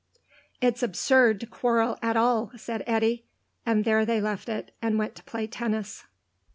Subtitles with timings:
[0.61, 3.23] "It's absurd to quarrel at all," said Eddy,
[3.67, 6.05] and there they left it, and went to play tennis.